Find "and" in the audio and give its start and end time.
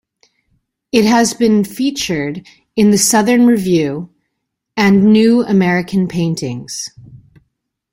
4.75-5.13